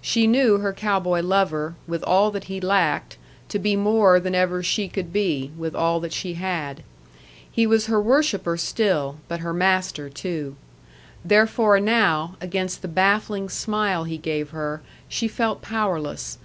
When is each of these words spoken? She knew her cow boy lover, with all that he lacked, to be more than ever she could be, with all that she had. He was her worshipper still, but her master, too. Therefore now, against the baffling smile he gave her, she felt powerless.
She 0.00 0.26
knew 0.26 0.56
her 0.60 0.72
cow 0.72 0.98
boy 1.00 1.20
lover, 1.20 1.74
with 1.86 2.02
all 2.04 2.30
that 2.30 2.44
he 2.44 2.62
lacked, 2.62 3.18
to 3.50 3.58
be 3.58 3.76
more 3.76 4.18
than 4.18 4.34
ever 4.34 4.62
she 4.62 4.88
could 4.88 5.12
be, 5.12 5.50
with 5.54 5.74
all 5.74 6.00
that 6.00 6.14
she 6.14 6.32
had. 6.32 6.82
He 7.52 7.66
was 7.66 7.84
her 7.84 8.00
worshipper 8.00 8.56
still, 8.56 9.18
but 9.28 9.40
her 9.40 9.52
master, 9.52 10.08
too. 10.08 10.56
Therefore 11.22 11.78
now, 11.78 12.36
against 12.40 12.80
the 12.80 12.88
baffling 12.88 13.50
smile 13.50 14.04
he 14.04 14.16
gave 14.16 14.48
her, 14.48 14.80
she 15.10 15.28
felt 15.28 15.60
powerless. 15.60 16.38